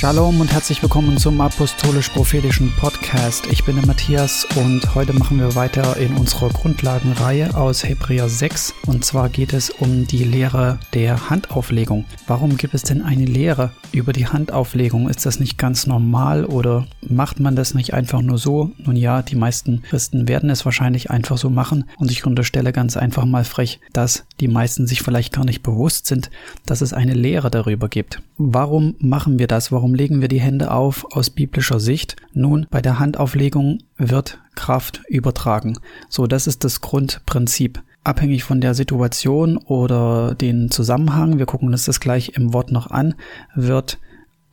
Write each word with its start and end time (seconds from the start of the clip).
Shalom 0.00 0.40
und 0.40 0.50
herzlich 0.50 0.82
willkommen 0.82 1.18
zum 1.18 1.38
Apostolisch-Prophetischen 1.42 2.74
Podcast. 2.76 3.46
Ich 3.52 3.64
bin 3.64 3.76
der 3.76 3.84
Matthias 3.84 4.46
und 4.56 4.94
heute 4.94 5.12
machen 5.12 5.38
wir 5.38 5.54
weiter 5.56 5.94
in 5.98 6.16
unserer 6.16 6.48
Grundlagenreihe 6.48 7.54
aus 7.54 7.84
Hebräer 7.84 8.30
6. 8.30 8.72
Und 8.86 9.04
zwar 9.04 9.28
geht 9.28 9.52
es 9.52 9.68
um 9.68 10.06
die 10.06 10.24
Lehre 10.24 10.78
der 10.94 11.28
Handauflegung. 11.28 12.06
Warum 12.26 12.56
gibt 12.56 12.72
es 12.72 12.82
denn 12.82 13.02
eine 13.02 13.26
Lehre 13.26 13.72
über 13.92 14.12
die 14.12 14.26
Handauflegung? 14.26 15.08
Ist 15.08 15.26
das 15.26 15.40
nicht 15.40 15.58
ganz 15.58 15.86
normal 15.86 16.44
oder 16.44 16.86
macht 17.00 17.40
man 17.40 17.56
das 17.56 17.74
nicht 17.74 17.94
einfach 17.94 18.22
nur 18.22 18.38
so? 18.38 18.70
Nun 18.78 18.96
ja, 18.96 19.22
die 19.22 19.36
meisten 19.36 19.82
Christen 19.82 20.28
werden 20.28 20.50
es 20.50 20.64
wahrscheinlich 20.64 21.10
einfach 21.10 21.38
so 21.38 21.50
machen 21.50 21.84
und 21.98 22.10
ich 22.10 22.26
unterstelle 22.26 22.72
ganz 22.72 22.96
einfach 22.96 23.24
mal 23.24 23.44
frech, 23.44 23.80
dass 23.92 24.24
die 24.40 24.48
meisten 24.48 24.86
sich 24.86 25.02
vielleicht 25.02 25.32
gar 25.32 25.44
nicht 25.44 25.62
bewusst 25.62 26.06
sind, 26.06 26.30
dass 26.66 26.80
es 26.80 26.92
eine 26.92 27.14
Lehre 27.14 27.50
darüber 27.50 27.88
gibt. 27.88 28.22
Warum 28.36 28.94
machen 28.98 29.38
wir 29.38 29.46
das? 29.46 29.72
Warum 29.72 29.94
legen 29.94 30.20
wir 30.20 30.28
die 30.28 30.40
Hände 30.40 30.70
auf 30.70 31.06
aus 31.12 31.30
biblischer 31.30 31.80
Sicht? 31.80 32.16
Nun, 32.32 32.66
bei 32.70 32.80
der 32.80 32.98
Handauflegung 32.98 33.78
wird 33.96 34.38
Kraft 34.54 35.02
übertragen. 35.08 35.78
So, 36.08 36.26
das 36.26 36.46
ist 36.46 36.64
das 36.64 36.80
Grundprinzip. 36.80 37.82
Abhängig 38.02 38.44
von 38.44 38.60
der 38.60 38.74
Situation 38.74 39.58
oder 39.58 40.34
den 40.34 40.70
Zusammenhang, 40.70 41.38
wir 41.38 41.46
gucken 41.46 41.68
uns 41.68 41.84
das 41.84 42.00
gleich 42.00 42.30
im 42.30 42.52
Wort 42.54 42.72
noch 42.72 42.90
an, 42.90 43.14
wird 43.54 43.98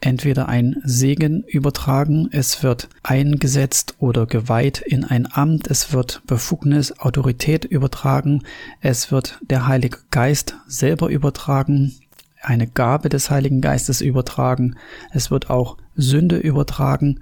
entweder 0.01 0.47
ein 0.47 0.75
Segen 0.83 1.43
übertragen, 1.43 2.29
es 2.31 2.61
wird 2.61 2.89
eingesetzt 3.03 3.95
oder 3.99 4.25
geweiht 4.25 4.81
in 4.81 5.03
ein 5.03 5.27
Amt, 5.31 5.67
es 5.67 5.93
wird 5.93 6.21
Befugnis, 6.27 6.99
Autorität 6.99 7.65
übertragen, 7.65 8.43
es 8.81 9.11
wird 9.11 9.39
der 9.49 9.65
Heilige 9.65 9.99
Geist 10.11 10.55
selber 10.67 11.09
übertragen, 11.09 11.95
eine 12.41 12.67
Gabe 12.67 13.09
des 13.09 13.29
Heiligen 13.29 13.61
Geistes 13.61 14.01
übertragen, 14.01 14.75
es 15.11 15.31
wird 15.31 15.49
auch 15.49 15.77
Sünde 15.95 16.37
übertragen 16.37 17.21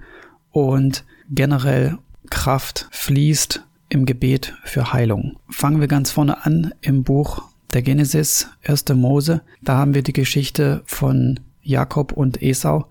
und 0.50 1.04
generell 1.30 1.98
Kraft 2.30 2.88
fließt 2.90 3.65
im 3.88 4.06
Gebet 4.06 4.54
für 4.64 4.92
Heilung. 4.92 5.36
Fangen 5.48 5.80
wir 5.80 5.88
ganz 5.88 6.10
vorne 6.10 6.44
an 6.44 6.72
im 6.80 7.04
Buch 7.04 7.42
der 7.72 7.82
Genesis, 7.82 8.48
1. 8.66 8.84
Mose. 8.94 9.42
Da 9.62 9.76
haben 9.76 9.94
wir 9.94 10.02
die 10.02 10.12
Geschichte 10.12 10.82
von 10.86 11.40
Jakob 11.62 12.12
und 12.12 12.42
Esau. 12.42 12.86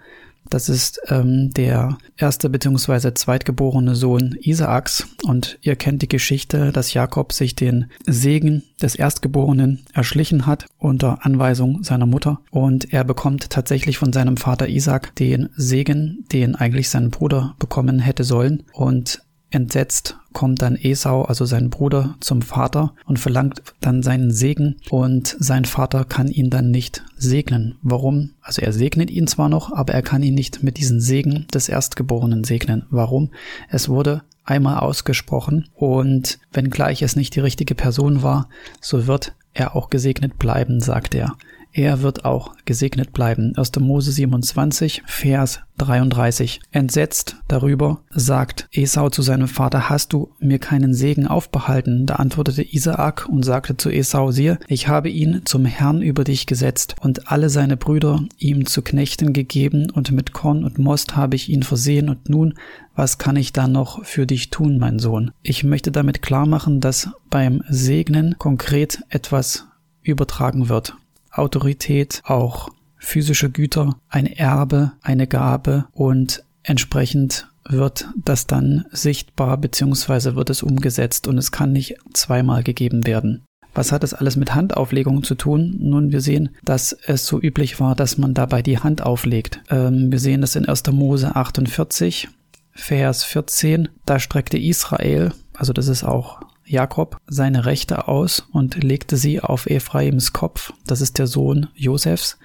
Das 0.49 0.69
ist 0.69 1.01
ähm, 1.07 1.51
der 1.53 1.97
erste 2.17 2.49
bzw. 2.49 3.13
zweitgeborene 3.13 3.95
Sohn 3.95 4.38
Isaaks 4.39 5.07
und 5.23 5.57
ihr 5.61 5.75
kennt 5.75 6.03
die 6.03 6.07
Geschichte, 6.07 6.71
dass 6.71 6.93
Jakob 6.93 7.33
sich 7.33 7.55
den 7.55 7.89
Segen 8.05 8.63
des 8.79 8.95
Erstgeborenen 8.95 9.85
erschlichen 9.93 10.45
hat 10.45 10.67
unter 10.77 11.25
Anweisung 11.25 11.83
seiner 11.83 12.05
Mutter 12.05 12.41
und 12.51 12.93
er 12.93 13.03
bekommt 13.03 13.49
tatsächlich 13.49 13.97
von 13.97 14.13
seinem 14.13 14.38
Vater 14.38 14.69
Isaac 14.69 15.16
den 15.16 15.49
Segen, 15.55 16.25
den 16.31 16.55
eigentlich 16.55 16.89
sein 16.89 17.09
Bruder 17.09 17.55
bekommen 17.57 17.97
hätte 17.97 18.23
sollen 18.23 18.63
und 18.71 19.24
Entsetzt 19.55 20.17
kommt 20.33 20.61
dann 20.61 20.75
Esau, 20.75 21.21
also 21.21 21.45
sein 21.45 21.69
Bruder, 21.69 22.17
zum 22.19 22.41
Vater 22.41 22.93
und 23.05 23.19
verlangt 23.19 23.63
dann 23.79 24.03
seinen 24.03 24.31
Segen 24.31 24.75
und 24.89 25.33
sein 25.39 25.63
Vater 25.63 26.03
kann 26.03 26.27
ihn 26.27 26.49
dann 26.49 26.71
nicht 26.71 27.05
segnen. 27.15 27.77
Warum? 27.81 28.31
Also 28.41 28.61
er 28.61 28.73
segnet 28.73 29.09
ihn 29.09 29.27
zwar 29.27 29.47
noch, 29.47 29.71
aber 29.71 29.93
er 29.93 30.01
kann 30.01 30.23
ihn 30.23 30.35
nicht 30.35 30.61
mit 30.61 30.77
diesem 30.77 30.99
Segen 30.99 31.47
des 31.53 31.69
Erstgeborenen 31.69 32.43
segnen. 32.43 32.83
Warum? 32.89 33.31
Es 33.69 33.87
wurde 33.87 34.23
einmal 34.43 34.79
ausgesprochen 34.79 35.69
und 35.73 36.37
wenngleich 36.51 37.01
es 37.01 37.15
nicht 37.15 37.33
die 37.33 37.39
richtige 37.39 37.75
Person 37.75 38.23
war, 38.23 38.49
so 38.81 39.07
wird 39.07 39.35
er 39.53 39.73
auch 39.77 39.89
gesegnet 39.89 40.37
bleiben, 40.37 40.81
sagt 40.81 41.15
er 41.15 41.37
er 41.75 42.01
wird 42.01 42.23
auch 42.23 42.55
gesegnet 42.63 43.11
bleiben. 43.11 43.53
1. 43.57 43.77
Mose 43.81 44.13
27, 44.13 45.03
Vers 45.05 45.59
33. 45.77 46.61
Entsetzt 46.72 47.35
darüber 47.50 48.00
sagt 48.09 48.69
Esau 48.72 49.09
zu 49.09 49.22
seinem 49.22 49.50
Vater, 49.50 49.89
hast 49.89 50.13
du 50.13 50.29
mir 50.39 50.57
keinen 50.57 50.94
Segen 50.94 51.27
aufbehalten? 51.27 52.05
Da 52.05 52.16
antwortete 52.16 52.63
Isaak 52.63 53.27
und 53.27 53.44
sagte 53.44 53.75
zu 53.75 53.89
Esau, 53.89 54.31
siehe, 54.31 54.57
ich 54.69 54.88
habe 54.88 55.09
ihn 55.09 55.41
zum 55.44 55.66
Herrn 55.66 56.01
über 56.01 56.23
dich 56.23 56.45
gesetzt 56.45 56.95
und 57.01 57.29
alle 57.29 57.50
seine 57.50 57.75
Brüder 57.75 58.23
ihm 58.38 58.66
zu 58.66 58.81
Knechten 58.81 59.33
gegeben 59.33 59.91
und 59.91 60.13
mit 60.13 60.31
Korn 60.31 60.63
und 60.63 60.79
Most 60.79 61.17
habe 61.17 61.35
ich 61.35 61.50
ihn 61.50 61.63
versehen 61.63 62.07
und 62.07 62.29
nun, 62.29 62.53
was 62.95 63.17
kann 63.17 63.35
ich 63.35 63.51
da 63.51 63.67
noch 63.67 64.05
für 64.05 64.25
dich 64.25 64.50
tun, 64.50 64.77
mein 64.77 64.97
Sohn? 64.97 65.31
Ich 65.44 65.66
möchte 65.66 65.91
damit 65.91 66.21
klar 66.21 66.45
machen, 66.45 66.79
dass 66.79 67.09
beim 67.29 67.63
Segnen 67.67 68.38
konkret 68.38 69.01
etwas 69.09 69.67
übertragen 70.03 70.69
wird. 70.69 70.95
Autorität, 71.38 72.22
auch 72.25 72.69
physische 72.97 73.50
Güter, 73.50 73.96
ein 74.09 74.25
Erbe, 74.25 74.94
eine 75.01 75.28
Gabe 75.28 75.85
und 75.91 76.44
entsprechend 76.63 77.47
wird 77.68 78.07
das 78.23 78.47
dann 78.47 78.85
sichtbar 78.91 79.57
beziehungsweise 79.57 80.35
wird 80.35 80.50
es 80.50 80.63
umgesetzt 80.63 81.28
und 81.28 81.38
es 81.38 81.51
kann 81.51 81.72
nicht 81.72 81.97
zweimal 82.13 82.63
gegeben 82.63 83.06
werden. 83.06 83.44
Was 83.74 83.91
hat 83.91 84.03
das 84.03 84.13
alles 84.13 84.38
mit 84.38 84.56
Handauflegung 84.56 85.24
zu 85.24 85.35
tun? 85.35 85.75
Nun, 85.79 86.13
wir 86.13 86.22
sehen, 86.22 86.50
dass 86.63 86.94
es 86.94 87.25
so 87.25 87.41
üblich 87.41 87.79
war, 87.81 87.94
dass 87.94 88.18
man 88.18 88.34
dabei 88.34 88.62
die 88.62 88.79
Hand 88.79 89.01
auflegt. 89.01 89.62
Ähm, 89.69 90.12
wir 90.12 90.19
sehen 90.19 90.41
das 90.41 90.56
in 90.56 90.66
1. 90.66 90.84
Mose 90.91 91.35
48, 91.35 92.29
Vers 92.72 93.25
14. 93.25 93.90
Da 94.06 94.19
streckte 94.19 94.57
Israel, 94.57 95.34
also 95.53 95.74
das 95.74 95.90
ist 95.90 96.06
auch 96.06 96.40
Jakob 96.65 97.21
seine 97.27 97.65
Rechte 97.65 98.07
aus 98.07 98.47
und 98.51 98.83
legte 98.83 99.17
sie 99.17 99.39
auf 99.39 99.67
Ephraims 99.67 100.33
Kopf, 100.33 100.73
das 100.87 101.01
ist 101.01 101.19
der 101.19 101.27
Sohn 101.27 101.67
Josefs, 101.75 102.37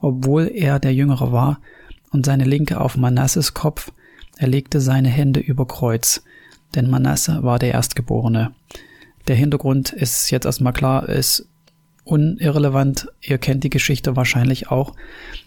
obwohl 0.00 0.50
er 0.54 0.78
der 0.78 0.94
Jüngere 0.94 1.32
war, 1.32 1.60
und 2.10 2.26
seine 2.26 2.44
linke 2.44 2.80
auf 2.80 2.96
Manasses 2.96 3.54
Kopf, 3.54 3.90
er 4.36 4.48
legte 4.48 4.80
seine 4.80 5.08
Hände 5.08 5.40
über 5.40 5.66
Kreuz, 5.66 6.22
denn 6.74 6.90
Manasse 6.90 7.42
war 7.42 7.58
der 7.58 7.72
Erstgeborene. 7.72 8.52
Der 9.28 9.36
Hintergrund 9.36 9.92
ist 9.92 10.30
jetzt 10.30 10.46
erstmal 10.46 10.72
klar, 10.72 11.08
ist 11.08 11.46
unirrelevant, 12.04 13.08
ihr 13.20 13.38
kennt 13.38 13.64
die 13.64 13.70
Geschichte 13.70 14.16
wahrscheinlich 14.16 14.70
auch. 14.70 14.94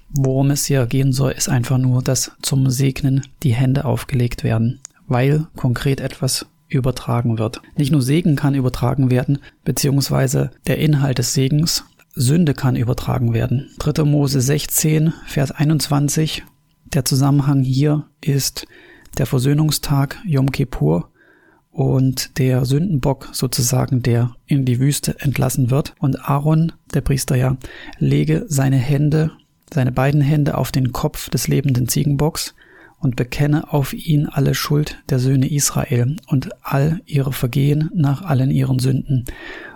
Worum 0.10 0.52
es 0.52 0.66
hier 0.66 0.86
gehen 0.86 1.12
soll, 1.12 1.32
ist 1.32 1.50
einfach 1.50 1.78
nur, 1.78 2.02
dass 2.02 2.32
zum 2.42 2.70
Segnen 2.70 3.28
die 3.44 3.54
Hände 3.54 3.86
aufgelegt 3.86 4.44
werden, 4.44 4.80
weil 5.08 5.48
konkret 5.56 6.00
etwas 6.00 6.46
übertragen 6.68 7.38
wird. 7.38 7.62
Nicht 7.78 7.92
nur 7.92 8.02
Segen 8.02 8.36
kann 8.36 8.56
übertragen 8.56 9.12
werden, 9.12 9.40
beziehungsweise 9.64 10.52
der 10.68 10.80
Inhalt 10.80 11.18
des 11.18 11.34
Segens, 11.34 11.86
Sünde 12.16 12.54
kann 12.54 12.78
übertragen 12.78 13.34
werden. 13.34 13.70
3. 13.80 14.04
Mose 14.06 14.40
16, 14.40 15.14
Vers 15.28 15.52
21. 15.52 16.44
Der 16.94 17.04
Zusammenhang 17.04 17.62
hier 17.62 18.06
ist 18.22 18.68
der 19.18 19.26
Versöhnungstag 19.26 20.18
Yom 20.26 20.52
Kippur 20.52 21.10
und 21.72 22.38
der 22.40 22.64
Sündenbock 22.64 23.30
sozusagen, 23.34 24.02
der 24.02 24.34
in 24.46 24.64
die 24.64 24.80
Wüste 24.80 25.20
entlassen 25.20 25.72
wird. 25.72 25.94
Und 26.00 26.30
Aaron, 26.30 26.72
der 26.94 27.02
Priester 27.02 27.36
ja, 27.36 27.58
lege 28.00 28.46
seine 28.48 28.78
Hände, 28.78 29.32
seine 29.74 29.92
beiden 29.92 30.22
Hände 30.22 30.58
auf 30.58 30.72
den 30.72 30.94
Kopf 30.94 31.30
des 31.30 31.50
lebenden 31.50 31.90
Ziegenbocks 31.90 32.56
und 33.06 33.16
bekenne 33.16 33.72
auf 33.72 33.94
ihn 33.94 34.26
alle 34.26 34.56
Schuld 34.56 34.98
der 35.12 35.20
Söhne 35.20 35.48
Israel 35.48 36.16
und 36.26 36.50
all 36.64 37.02
ihre 37.06 37.34
Vergehen 37.34 37.92
nach 37.94 38.24
allen 38.24 38.50
ihren 38.50 38.80
Sünden. 38.80 39.26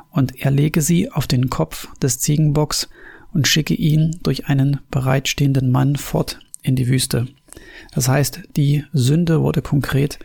Und 0.09 0.41
er 0.41 0.49
lege 0.49 0.81
sie 0.81 1.11
auf 1.11 1.27
den 1.27 1.51
Kopf 1.51 1.95
des 1.99 2.17
Ziegenbocks 2.17 2.89
und 3.31 3.47
schicke 3.47 3.75
ihn 3.75 4.17
durch 4.23 4.47
einen 4.47 4.79
bereitstehenden 4.89 5.69
Mann 5.69 5.95
fort 5.95 6.39
in 6.63 6.75
die 6.75 6.87
Wüste. 6.87 7.27
Das 7.93 8.07
heißt, 8.07 8.41
die 8.55 8.83
Sünde 8.93 9.41
wurde 9.41 9.61
konkret 9.61 10.17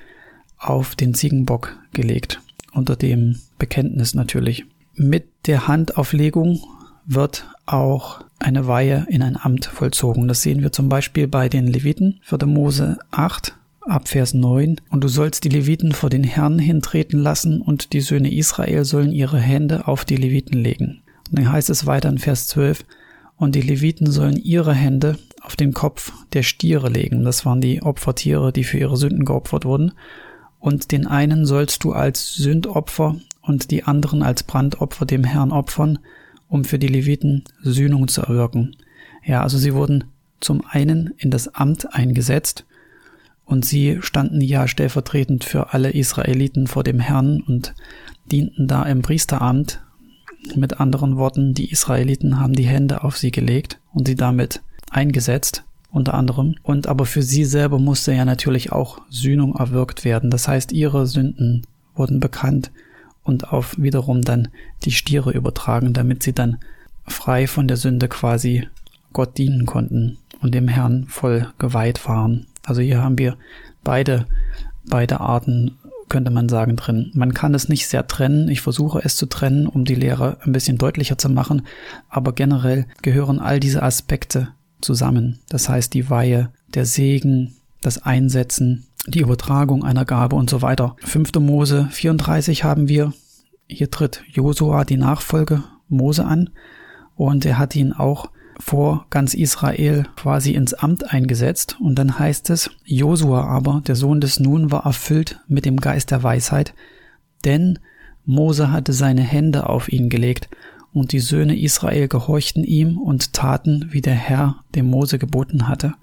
auf 0.56 0.96
den 0.96 1.12
Ziegenbock 1.12 1.76
gelegt, 1.92 2.40
unter 2.72 2.96
dem 2.96 3.38
Bekenntnis 3.58 4.14
natürlich. 4.14 4.64
Mit 4.94 5.26
der 5.44 5.68
Handauflegung 5.68 6.58
wird 7.06 7.46
auch 7.66 8.20
eine 8.38 8.66
Weihe 8.66 9.06
in 9.08 9.22
ein 9.22 9.36
Amt 9.36 9.66
vollzogen. 9.66 10.28
Das 10.28 10.42
sehen 10.42 10.62
wir 10.62 10.72
zum 10.72 10.88
Beispiel 10.88 11.28
bei 11.28 11.48
den 11.48 11.66
Leviten, 11.66 12.20
4. 12.22 12.46
Mose 12.46 12.98
8, 13.10 13.54
ab 13.80 14.08
Vers 14.08 14.34
9. 14.34 14.80
Und 14.90 15.04
du 15.04 15.08
sollst 15.08 15.44
die 15.44 15.48
Leviten 15.48 15.92
vor 15.92 16.10
den 16.10 16.24
Herrn 16.24 16.58
hintreten 16.58 17.20
lassen 17.20 17.60
und 17.60 17.92
die 17.92 18.00
Söhne 18.00 18.32
Israel 18.32 18.84
sollen 18.84 19.12
ihre 19.12 19.38
Hände 19.38 19.86
auf 19.88 20.04
die 20.04 20.16
Leviten 20.16 20.58
legen. 20.58 21.02
Und 21.30 21.38
dann 21.38 21.52
heißt 21.52 21.70
es 21.70 21.86
weiter 21.86 22.08
in 22.08 22.18
Vers 22.18 22.46
12, 22.48 22.84
und 23.36 23.54
die 23.54 23.62
Leviten 23.62 24.10
sollen 24.10 24.36
ihre 24.36 24.74
Hände 24.74 25.18
auf 25.40 25.56
den 25.56 25.72
Kopf 25.72 26.12
der 26.32 26.42
Stiere 26.42 26.88
legen. 26.88 27.24
Das 27.24 27.44
waren 27.44 27.60
die 27.60 27.82
Opfertiere, 27.82 28.52
die 28.52 28.64
für 28.64 28.78
ihre 28.78 28.96
Sünden 28.96 29.24
geopfert 29.24 29.64
wurden. 29.64 29.92
Und 30.60 30.92
den 30.92 31.06
einen 31.06 31.44
sollst 31.44 31.84
du 31.84 31.92
als 31.92 32.34
Sündopfer 32.34 33.16
und 33.42 33.70
die 33.70 33.84
anderen 33.84 34.22
als 34.22 34.44
Brandopfer 34.44 35.04
dem 35.04 35.24
Herrn 35.24 35.50
opfern 35.52 35.98
um 36.54 36.64
für 36.64 36.78
die 36.78 36.86
Leviten 36.86 37.42
Sühnung 37.62 38.06
zu 38.06 38.22
erwirken. 38.22 38.76
Ja, 39.24 39.42
also 39.42 39.58
sie 39.58 39.74
wurden 39.74 40.04
zum 40.38 40.62
einen 40.64 41.12
in 41.16 41.32
das 41.32 41.48
Amt 41.48 41.92
eingesetzt 41.92 42.64
und 43.44 43.64
sie 43.64 43.98
standen 44.02 44.40
ja 44.40 44.68
stellvertretend 44.68 45.42
für 45.42 45.72
alle 45.74 45.90
Israeliten 45.90 46.68
vor 46.68 46.84
dem 46.84 47.00
Herrn 47.00 47.40
und 47.40 47.74
dienten 48.30 48.68
da 48.68 48.84
im 48.84 49.02
Priesteramt. 49.02 49.82
Mit 50.54 50.78
anderen 50.78 51.16
Worten, 51.16 51.54
die 51.54 51.72
Israeliten 51.72 52.38
haben 52.38 52.52
die 52.52 52.68
Hände 52.68 53.02
auf 53.02 53.16
sie 53.16 53.32
gelegt 53.32 53.80
und 53.92 54.06
sie 54.06 54.14
damit 54.14 54.62
eingesetzt 54.90 55.64
unter 55.90 56.14
anderem. 56.14 56.54
Und 56.62 56.86
aber 56.86 57.04
für 57.04 57.22
sie 57.22 57.46
selber 57.46 57.80
musste 57.80 58.14
ja 58.14 58.24
natürlich 58.24 58.70
auch 58.70 59.00
Sühnung 59.10 59.56
erwirkt 59.56 60.04
werden. 60.04 60.30
Das 60.30 60.46
heißt, 60.46 60.70
ihre 60.70 61.08
Sünden 61.08 61.66
wurden 61.96 62.20
bekannt 62.20 62.70
und 63.24 63.52
auf 63.52 63.76
wiederum 63.78 64.22
dann 64.22 64.48
die 64.84 64.92
Stiere 64.92 65.32
übertragen, 65.32 65.92
damit 65.92 66.22
sie 66.22 66.32
dann 66.32 66.58
frei 67.06 67.46
von 67.46 67.66
der 67.66 67.76
Sünde 67.76 68.08
quasi 68.08 68.68
Gott 69.12 69.36
dienen 69.38 69.66
konnten 69.66 70.18
und 70.40 70.54
dem 70.54 70.68
Herrn 70.68 71.06
voll 71.08 71.48
geweiht 71.58 72.06
waren. 72.06 72.46
Also 72.64 72.80
hier 72.80 73.02
haben 73.02 73.18
wir 73.18 73.36
beide, 73.82 74.26
beide 74.84 75.20
Arten, 75.20 75.76
könnte 76.08 76.30
man 76.30 76.48
sagen, 76.48 76.76
drin. 76.76 77.10
Man 77.14 77.34
kann 77.34 77.54
es 77.54 77.68
nicht 77.68 77.86
sehr 77.86 78.06
trennen. 78.06 78.48
Ich 78.48 78.60
versuche 78.60 79.00
es 79.02 79.16
zu 79.16 79.26
trennen, 79.26 79.66
um 79.66 79.84
die 79.84 79.94
Lehre 79.94 80.38
ein 80.42 80.52
bisschen 80.52 80.78
deutlicher 80.78 81.18
zu 81.18 81.28
machen. 81.28 81.62
Aber 82.08 82.32
generell 82.32 82.86
gehören 83.02 83.38
all 83.38 83.58
diese 83.58 83.82
Aspekte 83.82 84.48
zusammen. 84.80 85.38
Das 85.48 85.68
heißt, 85.68 85.94
die 85.94 86.10
Weihe, 86.10 86.50
der 86.74 86.84
Segen, 86.84 87.54
das 87.80 88.02
Einsetzen, 88.02 88.86
die 89.06 89.20
Übertragung 89.20 89.84
einer 89.84 90.04
Gabe 90.04 90.36
und 90.36 90.50
so 90.50 90.62
weiter. 90.62 90.96
5. 91.04 91.34
Mose 91.40 91.88
34 91.90 92.64
haben 92.64 92.88
wir. 92.88 93.12
Hier 93.66 93.90
tritt 93.90 94.22
Josua 94.30 94.84
die 94.84 94.96
Nachfolge 94.96 95.62
Mose 95.88 96.24
an 96.24 96.50
und 97.16 97.44
er 97.44 97.58
hat 97.58 97.76
ihn 97.76 97.92
auch 97.92 98.30
vor 98.60 99.06
ganz 99.10 99.34
Israel 99.34 100.06
quasi 100.16 100.52
ins 100.52 100.74
Amt 100.74 101.12
eingesetzt. 101.12 101.76
Und 101.80 101.98
dann 101.98 102.18
heißt 102.18 102.50
es, 102.50 102.70
Josua 102.84 103.44
aber, 103.44 103.82
der 103.86 103.96
Sohn 103.96 104.20
des 104.20 104.40
Nun, 104.40 104.70
war 104.70 104.84
erfüllt 104.84 105.40
mit 105.48 105.64
dem 105.64 105.78
Geist 105.78 106.10
der 106.10 106.22
Weisheit, 106.22 106.74
denn 107.44 107.78
Mose 108.24 108.70
hatte 108.70 108.92
seine 108.92 109.22
Hände 109.22 109.68
auf 109.68 109.92
ihn 109.92 110.08
gelegt, 110.08 110.48
und 110.92 111.10
die 111.10 111.18
Söhne 111.18 111.58
Israel 111.58 112.06
gehorchten 112.06 112.62
ihm 112.62 112.98
und 112.98 113.32
taten, 113.32 113.88
wie 113.90 114.00
der 114.00 114.14
Herr 114.14 114.60
dem 114.76 114.86
Mose 114.86 115.18
geboten 115.18 115.66
hatte. 115.66 115.94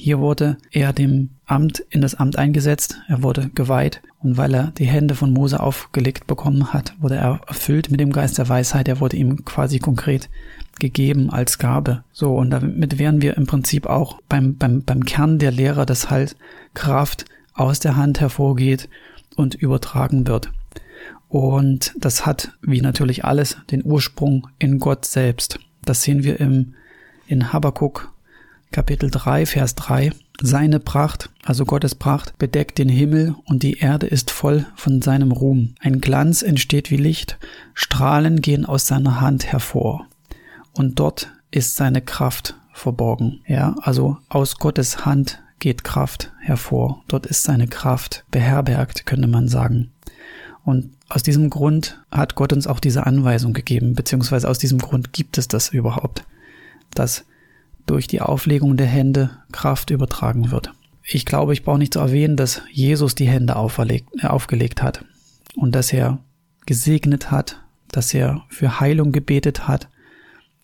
Hier 0.00 0.20
wurde 0.20 0.58
er 0.70 0.92
dem 0.92 1.30
Amt 1.44 1.80
in 1.90 2.00
das 2.00 2.14
Amt 2.14 2.38
eingesetzt, 2.38 3.00
er 3.08 3.22
wurde 3.22 3.50
geweiht 3.54 4.00
und 4.20 4.36
weil 4.36 4.54
er 4.54 4.72
die 4.72 4.86
Hände 4.86 5.14
von 5.14 5.32
Mose 5.32 5.60
aufgelegt 5.60 6.26
bekommen 6.26 6.72
hat, 6.72 6.94
wurde 7.00 7.16
er 7.16 7.40
erfüllt 7.46 7.90
mit 7.90 8.00
dem 8.00 8.12
Geist 8.12 8.38
der 8.38 8.48
Weisheit, 8.48 8.88
er 8.88 9.00
wurde 9.00 9.16
ihm 9.16 9.44
quasi 9.44 9.78
konkret 9.78 10.28
gegeben 10.78 11.30
als 11.30 11.58
Gabe. 11.58 12.04
So, 12.12 12.36
und 12.36 12.50
damit 12.50 12.98
wären 12.98 13.22
wir 13.22 13.36
im 13.36 13.46
Prinzip 13.46 13.86
auch 13.86 14.20
beim, 14.28 14.56
beim, 14.56 14.82
beim 14.82 15.04
Kern 15.04 15.38
der 15.38 15.50
Lehre, 15.50 15.86
dass 15.86 16.10
halt 16.10 16.36
Kraft 16.74 17.24
aus 17.54 17.80
der 17.80 17.96
Hand 17.96 18.20
hervorgeht 18.20 18.88
und 19.36 19.54
übertragen 19.54 20.26
wird. 20.26 20.52
Und 21.28 21.94
das 21.98 22.24
hat, 22.24 22.52
wie 22.62 22.80
natürlich 22.80 23.24
alles, 23.24 23.58
den 23.70 23.84
Ursprung 23.84 24.48
in 24.58 24.78
Gott 24.78 25.04
selbst. 25.04 25.58
Das 25.84 26.02
sehen 26.02 26.22
wir 26.22 26.40
im, 26.40 26.74
in 27.26 27.52
Habakkuk 27.52 28.12
Kapitel 28.70 29.10
3, 29.10 29.46
Vers 29.46 29.74
3. 29.76 30.12
Seine 30.42 30.78
Pracht, 30.78 31.30
also 31.42 31.64
Gottes 31.64 31.94
Pracht, 31.94 32.36
bedeckt 32.38 32.78
den 32.78 32.90
Himmel 32.90 33.34
und 33.46 33.62
die 33.62 33.78
Erde 33.78 34.06
ist 34.06 34.30
voll 34.30 34.66
von 34.76 35.00
seinem 35.00 35.32
Ruhm. 35.32 35.74
Ein 35.80 36.00
Glanz 36.00 36.42
entsteht 36.42 36.90
wie 36.90 36.98
Licht, 36.98 37.38
Strahlen 37.72 38.42
gehen 38.42 38.66
aus 38.66 38.86
seiner 38.86 39.20
Hand 39.20 39.46
hervor 39.46 40.06
und 40.74 41.00
dort 41.00 41.32
ist 41.50 41.76
seine 41.76 42.02
Kraft 42.02 42.54
verborgen. 42.72 43.40
Ja, 43.46 43.74
also 43.80 44.18
aus 44.28 44.58
Gottes 44.58 45.06
Hand 45.06 45.42
geht 45.58 45.82
Kraft 45.82 46.30
hervor. 46.38 47.02
Dort 47.08 47.26
ist 47.26 47.44
seine 47.44 47.68
Kraft 47.68 48.24
beherbergt, 48.30 49.06
könnte 49.06 49.28
man 49.28 49.48
sagen. 49.48 49.90
Und 50.64 50.92
aus 51.08 51.22
diesem 51.22 51.48
Grund 51.48 52.00
hat 52.10 52.34
Gott 52.34 52.52
uns 52.52 52.66
auch 52.66 52.80
diese 52.80 53.06
Anweisung 53.06 53.54
gegeben, 53.54 53.94
beziehungsweise 53.94 54.46
aus 54.46 54.58
diesem 54.58 54.78
Grund 54.78 55.14
gibt 55.14 55.38
es 55.38 55.48
das 55.48 55.70
überhaupt, 55.70 56.24
dass 56.94 57.24
durch 57.88 58.06
die 58.06 58.20
Auflegung 58.20 58.76
der 58.76 58.86
Hände 58.86 59.30
Kraft 59.52 59.90
übertragen 59.90 60.50
wird. 60.50 60.72
Ich 61.02 61.24
glaube, 61.24 61.52
ich 61.52 61.64
brauche 61.64 61.78
nicht 61.78 61.94
zu 61.94 62.00
erwähnen, 62.00 62.36
dass 62.36 62.62
Jesus 62.70 63.14
die 63.14 63.28
Hände 63.28 63.56
auferlegt, 63.56 64.08
äh, 64.22 64.26
aufgelegt 64.26 64.82
hat 64.82 65.04
und 65.56 65.74
dass 65.74 65.92
er 65.92 66.18
gesegnet 66.66 67.30
hat, 67.30 67.62
dass 67.90 68.12
er 68.12 68.44
für 68.50 68.78
Heilung 68.80 69.12
gebetet 69.12 69.66
hat 69.66 69.88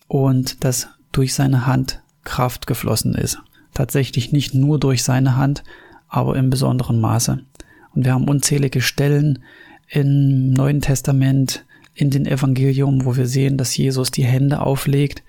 und 0.07 0.63
dass 0.65 0.89
durch 1.13 1.33
seine 1.33 1.67
Hand 1.67 2.03
Kraft 2.25 2.67
geflossen 2.67 3.15
ist. 3.15 3.39
Tatsächlich 3.73 4.33
nicht 4.33 4.55
nur 4.55 4.79
durch 4.79 5.03
seine 5.03 5.37
Hand, 5.37 5.65
aber 6.09 6.37
im 6.37 6.51
besonderen 6.51 7.01
Maße. 7.01 7.41
Und 7.95 8.05
wir 8.05 8.13
haben 8.13 8.29
unzählige 8.29 8.81
Stellen 8.81 9.41
im 9.89 10.53
Neuen 10.53 10.81
Testament, 10.81 11.65
in 11.95 12.11
den 12.11 12.27
Evangelium, 12.27 13.05
wo 13.05 13.17
wir 13.17 13.27
sehen, 13.27 13.57
dass 13.57 13.77
Jesus 13.77 14.11
die 14.11 14.25
Hände 14.25 14.61
auflegt 14.61 15.23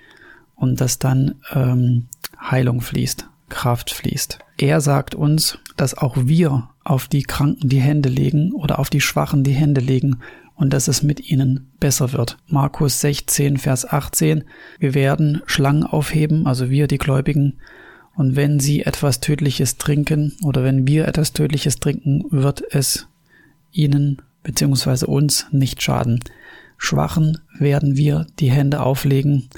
und 0.56 0.81
dass 0.81 1.00
dann 1.00 1.36
ähm, 1.54 2.06
Heilung 2.40 2.81
fließt, 2.81 3.28
Kraft 3.50 3.92
fließt. 3.92 4.40
Er 4.57 4.81
sagt 4.81 5.16
uns, 5.16 5.60
dass 5.78 5.98
auch 5.98 6.16
wir 6.18 6.69
auf 6.84 7.07
die 7.07 7.24
Kranken 7.24 7.69
die 7.69 7.81
Hände 7.81 8.10
legen 8.10 8.52
oder 8.54 8.80
auf 8.80 8.90
die 8.90 9.02
Schwachen 9.02 9.44
die 9.44 9.54
Hände 9.54 9.81
legen 9.81 10.19
und 10.56 10.72
dass 10.72 10.88
es 10.88 11.04
mit 11.04 11.30
ihnen 11.30 11.68
besser 11.80 12.13
wird. 12.13 12.38
Markus 12.48 13.02
16, 13.02 13.57
Vers 13.57 13.92
18. 13.92 14.46
Wir 14.80 14.94
werden 14.94 15.42
Schlangen 15.46 15.84
aufheben, 15.84 16.48
also 16.48 16.69
wir, 16.69 16.88
die 16.88 16.98
Gläubigen, 16.98 17.57
und 18.16 18.38
wenn 18.38 18.62
sie 18.62 18.84
etwas 18.84 19.19
Tödliches 19.19 19.78
trinken 19.78 20.38
oder 20.42 20.63
wenn 20.63 20.88
wir 20.88 21.07
etwas 21.07 21.34
Tödliches 21.34 21.81
trinken, 21.81 22.24
wird 22.30 22.63
es 22.72 23.07
ihnen 23.74 24.22
bzw. 24.44 25.06
uns 25.06 25.48
nicht 25.52 25.81
schaden. 25.81 26.22
Schwachen 26.78 27.40
werden 27.60 27.98
wir 27.98 28.25
die 28.40 28.52
Hände 28.52 28.81
auflegen 28.81 29.50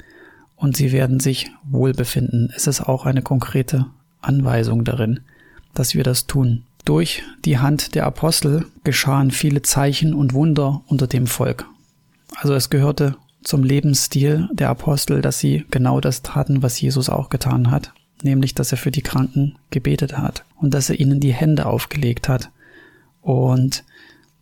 und 0.58 0.76
sie 0.76 0.92
werden 0.92 1.20
sich 1.20 1.50
wohlbefinden. 1.64 2.52
Es 2.54 2.66
ist 2.66 2.82
auch 2.82 3.06
eine 3.06 3.22
konkrete 3.22 3.86
Anweisung 4.20 4.84
darin, 4.84 5.20
dass 5.72 5.94
wir 5.94 6.04
das 6.04 6.26
tun. 6.26 6.64
Durch 6.84 7.22
die 7.44 7.58
Hand 7.58 7.94
der 7.94 8.06
Apostel 8.06 8.66
geschahen 8.84 9.30
viele 9.30 9.62
Zeichen 9.62 10.14
und 10.14 10.34
Wunder 10.34 10.82
unter 10.86 11.06
dem 11.06 11.26
Volk. 11.26 11.64
Also 12.36 12.54
es 12.54 12.70
gehörte 12.70 13.16
zum 13.42 13.62
Lebensstil 13.62 14.48
der 14.52 14.68
Apostel, 14.70 15.22
dass 15.22 15.38
sie 15.38 15.64
genau 15.70 16.00
das 16.00 16.22
taten, 16.22 16.62
was 16.62 16.80
Jesus 16.80 17.08
auch 17.08 17.30
getan 17.30 17.70
hat, 17.70 17.92
nämlich 18.22 18.54
dass 18.54 18.72
er 18.72 18.78
für 18.78 18.90
die 18.90 19.02
Kranken 19.02 19.56
gebetet 19.70 20.18
hat 20.18 20.44
und 20.56 20.74
dass 20.74 20.90
er 20.90 20.98
ihnen 20.98 21.20
die 21.20 21.32
Hände 21.32 21.66
aufgelegt 21.66 22.28
hat 22.28 22.50
und 23.22 23.84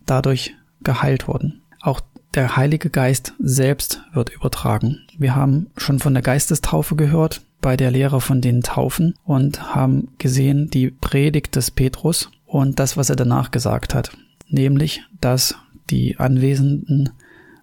dadurch 0.05 0.55
geheilt 0.81 1.27
wurden. 1.27 1.61
Auch 1.81 2.01
der 2.37 2.55
Heilige 2.55 2.91
Geist 2.91 3.33
selbst 3.39 4.03
wird 4.13 4.29
übertragen. 4.29 4.99
Wir 5.17 5.35
haben 5.35 5.71
schon 5.75 5.97
von 5.97 6.13
der 6.13 6.21
Geistestaufe 6.21 6.95
gehört 6.95 7.41
bei 7.61 7.75
der 7.75 7.89
Lehre 7.89 8.21
von 8.21 8.41
den 8.41 8.61
Taufen 8.61 9.15
und 9.25 9.73
haben 9.73 10.09
gesehen 10.19 10.69
die 10.69 10.91
Predigt 10.91 11.55
des 11.55 11.71
Petrus 11.71 12.29
und 12.45 12.77
das, 12.77 12.95
was 12.95 13.09
er 13.09 13.15
danach 13.15 13.49
gesagt 13.49 13.95
hat, 13.95 14.11
nämlich, 14.49 15.01
dass 15.19 15.55
die 15.89 16.19
Anwesenden 16.19 17.09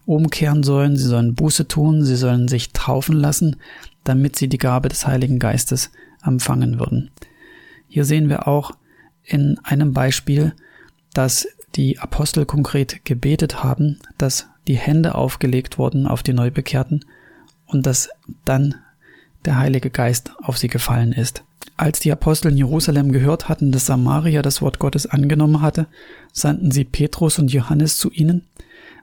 umkehren 0.07 0.65
sollen, 0.65 0.97
sie 0.97 1.07
sollen 1.07 1.37
Buße 1.37 1.69
tun, 1.69 2.03
sie 2.03 2.17
sollen 2.17 2.49
sich 2.49 2.73
taufen 2.73 3.15
lassen, 3.15 3.57
damit 4.03 4.35
sie 4.35 4.49
die 4.49 4.59
Gabe 4.59 4.89
des 4.89 5.07
Heiligen 5.07 5.39
Geistes 5.39 5.93
empfangen 6.25 6.81
würden. 6.81 7.13
Hier 7.87 8.05
sehen 8.05 8.29
wir 8.29 8.49
auch 8.49 8.73
in 9.23 9.57
einem 9.63 9.93
Beispiel, 9.93 10.53
dass 11.13 11.47
die 11.77 12.01
Apostel 12.01 12.45
konkret 12.45 13.05
gebetet 13.05 13.63
haben, 13.63 14.01
dass 14.19 14.49
die 14.69 14.77
Hände 14.77 15.15
aufgelegt 15.15 15.79
wurden 15.79 16.07
auf 16.07 16.23
die 16.23 16.33
Neubekehrten 16.33 17.05
und 17.67 17.87
dass 17.87 18.09
dann 18.45 18.77
der 19.45 19.59
Heilige 19.59 19.91
Geist 19.91 20.33
auf 20.43 20.57
sie 20.59 20.69
gefallen 20.69 21.13
ist. 21.13 21.43
Als 21.77 21.99
die 21.99 22.13
Apostel 22.13 22.53
in 22.53 22.57
Jerusalem 22.57 23.11
gehört 23.13 23.49
hatten, 23.49 23.73
dass 23.73 23.87
Samaria 23.87 24.43
das 24.43 24.63
Wort 24.63 24.79
Gottes 24.79 25.07
angenommen 25.07 25.61
hatte, 25.61 25.87
sandten 26.33 26.71
sie 26.71 26.85
Petrus 26.85 27.39
und 27.39 27.53
Johannes 27.53 27.97
zu 27.97 28.11
ihnen. 28.11 28.43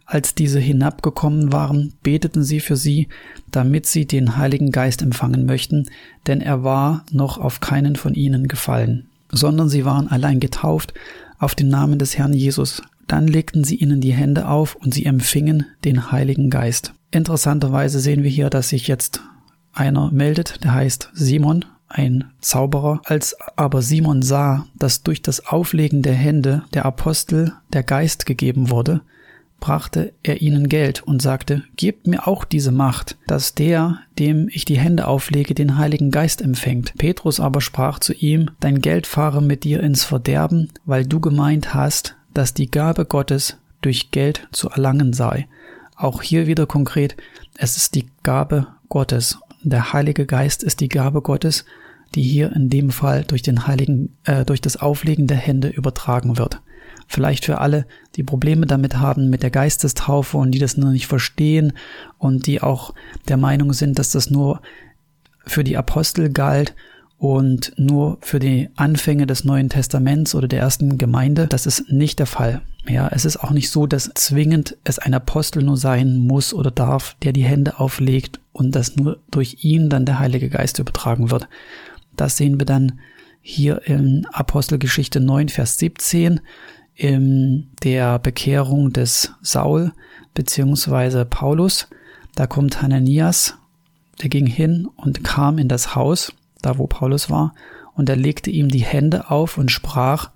Als 0.05 0.35
diese 0.35 0.59
hinabgekommen 0.59 1.51
waren, 1.51 1.93
beteten 2.03 2.43
sie 2.43 2.59
für 2.59 2.75
sie, 2.75 3.07
damit 3.49 3.85
sie 3.85 4.05
den 4.05 4.37
Heiligen 4.37 4.71
Geist 4.71 5.01
empfangen 5.01 5.45
möchten, 5.45 5.89
denn 6.27 6.41
er 6.41 6.63
war 6.63 7.05
noch 7.11 7.37
auf 7.37 7.59
keinen 7.59 7.95
von 7.95 8.13
ihnen 8.13 8.47
gefallen, 8.47 9.07
sondern 9.31 9.69
sie 9.69 9.85
waren 9.85 10.07
allein 10.09 10.39
getauft 10.39 10.93
auf 11.39 11.55
den 11.55 11.69
Namen 11.69 11.99
des 11.99 12.17
Herrn 12.17 12.33
Jesus. 12.33 12.81
Dann 13.07 13.27
legten 13.27 13.63
sie 13.63 13.75
ihnen 13.75 14.01
die 14.01 14.13
Hände 14.13 14.47
auf 14.47 14.75
und 14.75 14.93
sie 14.93 15.05
empfingen 15.05 15.65
den 15.83 16.11
Heiligen 16.11 16.49
Geist. 16.49 16.93
Interessanterweise 17.11 17.99
sehen 17.99 18.23
wir 18.23 18.29
hier, 18.29 18.49
dass 18.49 18.69
sich 18.69 18.87
jetzt 18.87 19.21
einer 19.73 20.11
meldet, 20.11 20.63
der 20.63 20.73
heißt 20.73 21.09
Simon 21.13 21.65
ein 21.87 22.25
Zauberer. 22.39 23.01
Als 23.05 23.35
aber 23.55 23.81
Simon 23.81 24.21
sah, 24.21 24.65
dass 24.77 25.03
durch 25.03 25.21
das 25.21 25.45
Auflegen 25.45 26.01
der 26.01 26.13
Hände 26.13 26.63
der 26.73 26.85
Apostel 26.85 27.53
der 27.73 27.83
Geist 27.83 28.25
gegeben 28.25 28.69
wurde, 28.69 29.01
brachte 29.59 30.13
er 30.23 30.41
ihnen 30.41 30.67
Geld 30.67 31.03
und 31.03 31.21
sagte, 31.21 31.63
Gebt 31.77 32.07
mir 32.07 32.27
auch 32.27 32.43
diese 32.43 32.71
Macht, 32.71 33.17
dass 33.27 33.53
der, 33.53 33.99
dem 34.19 34.49
ich 34.51 34.65
die 34.65 34.79
Hände 34.79 35.07
auflege, 35.07 35.53
den 35.53 35.77
Heiligen 35.77 36.11
Geist 36.11 36.41
empfängt. 36.41 36.93
Petrus 36.97 37.39
aber 37.39 37.61
sprach 37.61 37.99
zu 37.99 38.13
ihm, 38.13 38.49
Dein 38.59 38.81
Geld 38.81 39.05
fahre 39.05 39.41
mit 39.41 39.63
dir 39.63 39.81
ins 39.81 40.03
Verderben, 40.03 40.69
weil 40.85 41.05
du 41.05 41.19
gemeint 41.19 41.73
hast, 41.73 42.17
dass 42.33 42.53
die 42.53 42.69
Gabe 42.69 43.05
Gottes 43.05 43.57
durch 43.81 44.11
Geld 44.11 44.47
zu 44.51 44.69
erlangen 44.69 45.13
sei. 45.13 45.47
Auch 45.95 46.21
hier 46.21 46.47
wieder 46.47 46.65
konkret, 46.65 47.15
es 47.55 47.77
ist 47.77 47.95
die 47.95 48.07
Gabe 48.23 48.67
Gottes. 48.89 49.39
Der 49.63 49.93
Heilige 49.93 50.25
Geist 50.25 50.63
ist 50.63 50.79
die 50.79 50.89
Gabe 50.89 51.21
Gottes, 51.21 51.65
die 52.15 52.23
hier 52.23 52.53
in 52.55 52.69
dem 52.69 52.89
Fall 52.89 53.23
durch 53.23 53.41
den 53.41 53.67
Heiligen, 53.67 54.15
äh, 54.23 54.43
durch 54.45 54.61
das 54.61 54.77
Auflegen 54.77 55.27
der 55.27 55.37
Hände 55.37 55.69
übertragen 55.69 56.37
wird. 56.37 56.61
Vielleicht 57.07 57.45
für 57.45 57.59
alle, 57.59 57.85
die 58.15 58.23
Probleme 58.23 58.65
damit 58.65 58.97
haben 58.97 59.29
mit 59.29 59.43
der 59.43 59.51
Geistestaufe 59.51 60.37
und 60.37 60.51
die 60.51 60.59
das 60.59 60.77
nur 60.77 60.91
nicht 60.91 61.07
verstehen 61.07 61.73
und 62.17 62.47
die 62.47 62.61
auch 62.61 62.93
der 63.27 63.37
Meinung 63.37 63.73
sind, 63.73 63.99
dass 63.99 64.11
das 64.11 64.29
nur 64.29 64.61
für 65.45 65.63
die 65.63 65.77
Apostel 65.77 66.29
galt 66.29 66.73
und 67.21 67.73
nur 67.77 68.17
für 68.21 68.39
die 68.39 68.69
Anfänge 68.77 69.27
des 69.27 69.43
Neuen 69.43 69.69
Testaments 69.69 70.33
oder 70.33 70.47
der 70.47 70.59
ersten 70.59 70.97
Gemeinde. 70.97 71.45
Das 71.45 71.67
ist 71.67 71.91
nicht 71.91 72.17
der 72.17 72.25
Fall. 72.25 72.63
Ja, 72.87 73.09
es 73.09 73.25
ist 73.25 73.37
auch 73.37 73.51
nicht 73.51 73.69
so, 73.69 73.85
dass 73.85 74.09
zwingend 74.15 74.75
es 74.85 74.97
ein 74.97 75.13
Apostel 75.13 75.61
nur 75.61 75.77
sein 75.77 76.17
muss 76.17 76.51
oder 76.51 76.71
darf, 76.71 77.15
der 77.21 77.31
die 77.31 77.43
Hände 77.43 77.79
auflegt 77.79 78.39
und 78.53 78.75
dass 78.75 78.95
nur 78.95 79.19
durch 79.29 79.63
ihn 79.63 79.87
dann 79.87 80.07
der 80.07 80.17
Heilige 80.17 80.49
Geist 80.49 80.79
übertragen 80.79 81.29
wird. 81.29 81.47
Das 82.17 82.37
sehen 82.37 82.57
wir 82.57 82.65
dann 82.65 82.93
hier 83.39 83.83
in 83.85 84.25
Apostelgeschichte 84.31 85.19
9, 85.19 85.49
Vers 85.49 85.77
17 85.77 86.39
in 86.95 87.67
der 87.83 88.17
Bekehrung 88.17 88.93
des 88.93 89.31
Saul 89.43 89.91
beziehungsweise 90.33 91.25
Paulus. 91.25 91.87
Da 92.33 92.47
kommt 92.47 92.81
Hananias, 92.81 93.59
der 94.23 94.29
ging 94.29 94.47
hin 94.47 94.87
und 94.95 95.23
kam 95.23 95.59
in 95.59 95.67
das 95.67 95.93
Haus, 95.93 96.33
da 96.61 96.77
wo 96.77 96.87
Paulus 96.87 97.29
war, 97.29 97.53
und 97.93 98.09
er 98.09 98.15
legte 98.15 98.49
ihm 98.49 98.69
die 98.69 98.79
Hände 98.79 99.29
auf 99.29 99.57
und 99.57 99.71
sprach, 99.71 100.31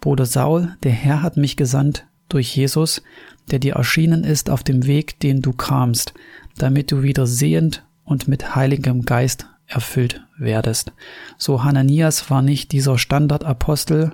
Bruder 0.00 0.26
Saul, 0.26 0.76
der 0.82 0.92
Herr 0.92 1.22
hat 1.22 1.36
mich 1.36 1.56
gesandt 1.56 2.06
durch 2.28 2.54
Jesus, 2.54 3.02
der 3.50 3.58
dir 3.58 3.74
erschienen 3.74 4.24
ist 4.24 4.50
auf 4.50 4.62
dem 4.62 4.86
Weg, 4.86 5.18
den 5.20 5.42
du 5.42 5.52
kamst, 5.52 6.14
damit 6.56 6.92
du 6.92 7.02
wieder 7.02 7.26
sehend 7.26 7.84
und 8.04 8.28
mit 8.28 8.54
heiligem 8.54 9.02
Geist 9.02 9.46
erfüllt 9.66 10.22
werdest. 10.38 10.92
So 11.38 11.64
Hananias 11.64 12.30
war 12.30 12.42
nicht 12.42 12.72
dieser 12.72 12.98
Standardapostel, 12.98 14.12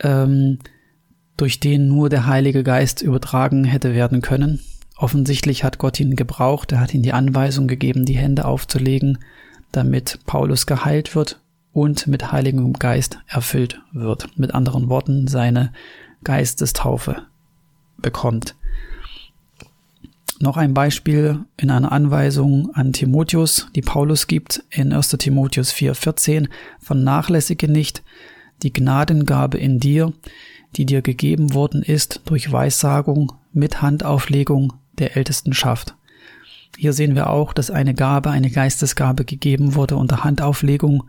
ähm, 0.00 0.58
durch 1.36 1.58
den 1.58 1.88
nur 1.88 2.08
der 2.08 2.26
Heilige 2.26 2.62
Geist 2.62 3.02
übertragen 3.02 3.64
hätte 3.64 3.94
werden 3.94 4.20
können. 4.20 4.60
Offensichtlich 4.96 5.64
hat 5.64 5.78
Gott 5.78 5.98
ihn 5.98 6.14
gebraucht, 6.14 6.72
er 6.72 6.80
hat 6.80 6.92
ihm 6.92 7.02
die 7.02 7.14
Anweisung 7.14 7.66
gegeben, 7.66 8.04
die 8.04 8.16
Hände 8.16 8.44
aufzulegen, 8.44 9.18
damit 9.72 10.20
Paulus 10.26 10.66
geheilt 10.66 11.14
wird 11.14 11.40
und 11.72 12.06
mit 12.06 12.32
Heiligem 12.32 12.72
Geist 12.74 13.18
erfüllt 13.26 13.80
wird. 13.92 14.28
Mit 14.36 14.54
anderen 14.54 14.88
Worten, 14.88 15.28
seine 15.28 15.72
Geistestaufe 16.24 17.22
bekommt. 17.98 18.56
Noch 20.42 20.56
ein 20.56 20.72
Beispiel 20.72 21.44
in 21.58 21.70
einer 21.70 21.92
Anweisung 21.92 22.74
an 22.74 22.94
Timotheus, 22.94 23.68
die 23.74 23.82
Paulus 23.82 24.26
gibt 24.26 24.64
in 24.70 24.92
1 24.92 25.10
Timotheus 25.10 25.72
4,14. 25.72 26.48
Vernachlässige 26.78 27.70
nicht 27.70 28.02
die 28.62 28.72
Gnadengabe 28.72 29.58
in 29.58 29.80
dir, 29.80 30.14
die 30.76 30.86
dir 30.86 31.02
gegeben 31.02 31.52
worden 31.52 31.82
ist 31.82 32.22
durch 32.24 32.50
Weissagung 32.50 33.32
mit 33.52 33.82
Handauflegung 33.82 34.72
der 34.98 35.16
Ältestenschaft. 35.16 35.94
Hier 36.76 36.92
sehen 36.92 37.14
wir 37.14 37.30
auch, 37.30 37.52
dass 37.52 37.70
eine 37.70 37.94
Gabe, 37.94 38.30
eine 38.30 38.50
Geistesgabe 38.50 39.24
gegeben 39.24 39.74
wurde 39.74 39.96
unter 39.96 40.24
Handauflegung 40.24 41.04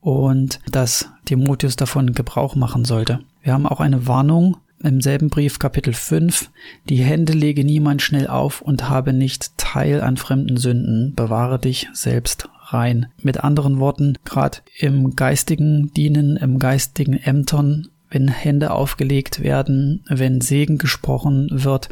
und 0.00 0.60
dass 0.70 1.10
Timotheus 1.24 1.76
davon 1.76 2.12
Gebrauch 2.12 2.54
machen 2.54 2.84
sollte. 2.84 3.20
Wir 3.42 3.52
haben 3.52 3.66
auch 3.66 3.80
eine 3.80 4.06
Warnung 4.06 4.56
im 4.82 5.00
selben 5.00 5.30
Brief 5.30 5.58
Kapitel 5.58 5.94
5, 5.94 6.50
die 6.88 7.02
Hände 7.02 7.32
lege 7.32 7.64
niemand 7.64 8.02
schnell 8.02 8.28
auf 8.28 8.60
und 8.60 8.88
habe 8.88 9.12
nicht 9.12 9.56
Teil 9.56 10.02
an 10.02 10.16
fremden 10.16 10.58
Sünden, 10.58 11.14
bewahre 11.14 11.58
dich 11.58 11.88
selbst 11.92 12.48
rein. 12.60 13.06
Mit 13.22 13.42
anderen 13.42 13.78
Worten, 13.78 14.18
gerade 14.24 14.58
im 14.78 15.16
geistigen 15.16 15.92
Dienen, 15.94 16.36
im 16.36 16.58
geistigen 16.58 17.14
Ämtern, 17.14 17.88
wenn 18.10 18.28
Hände 18.28 18.70
aufgelegt 18.70 19.42
werden, 19.42 20.04
wenn 20.08 20.40
Segen 20.40 20.78
gesprochen 20.78 21.48
wird 21.50 21.88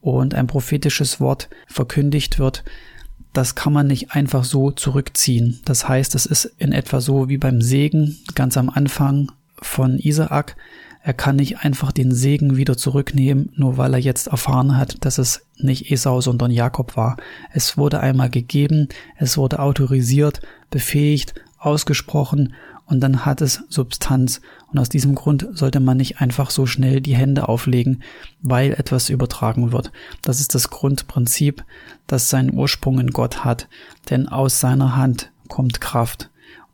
und 0.00 0.34
ein 0.34 0.46
prophetisches 0.46 1.20
Wort 1.20 1.48
verkündigt 1.66 2.38
wird, 2.38 2.64
das 3.32 3.54
kann 3.54 3.72
man 3.72 3.86
nicht 3.86 4.12
einfach 4.12 4.44
so 4.44 4.70
zurückziehen. 4.70 5.60
Das 5.64 5.88
heißt, 5.88 6.14
es 6.14 6.26
ist 6.26 6.46
in 6.58 6.72
etwa 6.72 7.00
so 7.00 7.28
wie 7.28 7.38
beim 7.38 7.62
Segen 7.62 8.18
ganz 8.34 8.56
am 8.56 8.70
Anfang 8.70 9.30
von 9.60 9.98
Isaak. 9.98 10.56
Er 11.02 11.14
kann 11.14 11.36
nicht 11.36 11.58
einfach 11.60 11.92
den 11.92 12.12
Segen 12.12 12.56
wieder 12.56 12.76
zurücknehmen, 12.76 13.52
nur 13.56 13.78
weil 13.78 13.94
er 13.94 14.00
jetzt 14.00 14.26
erfahren 14.26 14.76
hat, 14.76 15.04
dass 15.04 15.18
es 15.18 15.46
nicht 15.56 15.90
Esau, 15.90 16.20
sondern 16.20 16.50
Jakob 16.50 16.96
war. 16.96 17.16
Es 17.52 17.78
wurde 17.78 18.00
einmal 18.00 18.28
gegeben, 18.28 18.88
es 19.16 19.38
wurde 19.38 19.60
autorisiert, 19.60 20.42
befähigt, 20.70 21.34
ausgesprochen 21.60 22.54
und 22.86 23.00
dann 23.00 23.24
hat 23.24 23.40
es 23.40 23.62
Substanz. 23.68 24.40
Und 24.72 24.78
aus 24.78 24.88
diesem 24.88 25.14
Grund 25.14 25.46
sollte 25.52 25.78
man 25.78 25.96
nicht 25.96 26.20
einfach 26.20 26.50
so 26.50 26.66
schnell 26.66 27.00
die 27.00 27.14
Hände 27.14 27.48
auflegen, 27.48 28.02
weil 28.42 28.72
etwas 28.72 29.10
übertragen 29.10 29.70
wird. 29.70 29.92
Das 30.22 30.40
ist 30.40 30.56
das 30.56 30.70
Grundprinzip, 30.70 31.64
das 32.08 32.30
seinen 32.30 32.52
Ursprung 32.52 32.98
in 32.98 33.10
Gott 33.10 33.44
hat. 33.44 33.68
Denn 34.10 34.28
aus 34.28 34.58
seiner 34.58 34.96
Hand 34.96 35.30
kommt 35.48 35.80
Kraft 35.80 36.30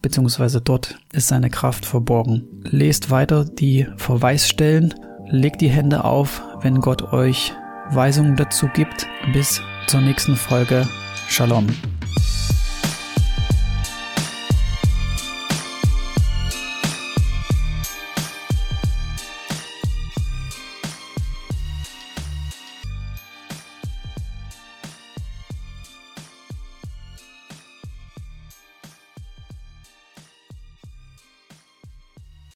beziehungsweise 0.06 0.60
dort 0.60 1.00
ist 1.12 1.26
seine 1.26 1.50
Kraft 1.50 1.84
verborgen. 1.84 2.62
Lest 2.62 3.10
weiter 3.10 3.44
die 3.44 3.88
Verweisstellen, 3.96 4.94
legt 5.28 5.60
die 5.60 5.68
Hände 5.68 6.04
auf, 6.04 6.42
wenn 6.60 6.80
Gott 6.80 7.12
euch 7.12 7.52
Weisungen 7.90 8.36
dazu 8.36 8.68
gibt. 8.72 9.08
Bis 9.32 9.60
zur 9.88 10.00
nächsten 10.02 10.36
Folge. 10.36 10.88
Shalom. 11.28 11.66